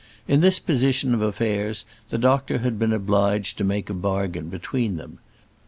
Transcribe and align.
In 0.27 0.39
this 0.39 0.57
position 0.57 1.13
of 1.13 1.21
affairs 1.21 1.85
the 2.09 2.17
doctor 2.17 2.57
had 2.57 2.79
been 2.79 2.91
obliged 2.91 3.55
to 3.59 3.63
make 3.63 3.87
a 3.87 3.93
bargain 3.93 4.49
between 4.49 4.95
them. 4.95 5.19